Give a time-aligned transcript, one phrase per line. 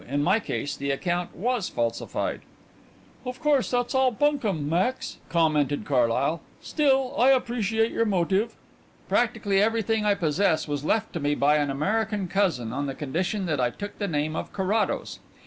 [0.09, 2.41] In my case the account was falsified."
[3.23, 6.41] "Of course that's all bunkum, Max," commented Carlyle.
[6.59, 8.55] "Still, I appreciate your motive."
[9.07, 13.45] "Practically everything I possess was left to me by an American cousin, on the condition
[13.45, 15.19] that I took the name of Carrados.